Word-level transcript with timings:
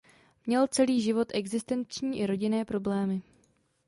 Měl 0.45 0.67
celý 0.67 1.01
život 1.01 1.27
existenční 1.33 2.19
i 2.19 2.25
rodinné 2.25 2.65
problémy. 2.65 3.21